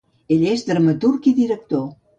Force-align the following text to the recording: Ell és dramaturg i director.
Ell 0.35 0.45
és 0.53 0.63
dramaturg 0.71 1.31
i 1.35 1.37
director. 1.43 1.89